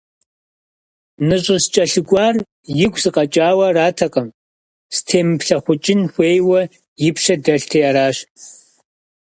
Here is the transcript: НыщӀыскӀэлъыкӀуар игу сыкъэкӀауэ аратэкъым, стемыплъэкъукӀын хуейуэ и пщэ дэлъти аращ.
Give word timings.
НыщӀыскӀэлъыкӀуар 1.27 2.35
игу 2.83 2.97
сыкъэкӀауэ 3.01 3.65
аратэкъым, 3.69 4.27
стемыплъэкъукӀын 4.95 6.01
хуейуэ 6.13 6.61
и 7.07 7.09
пщэ 7.15 7.35
дэлъти 7.43 7.79
аращ. 7.89 8.17